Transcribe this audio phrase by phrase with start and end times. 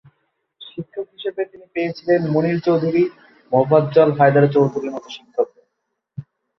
[0.61, 3.03] শিক্ষক হিসেবে তিনি পেয়েছিলেন মুনির চৌধুরী,
[3.51, 5.65] মোফাজ্জল হায়দার চৌধুরীর মত শিক্ষকদের।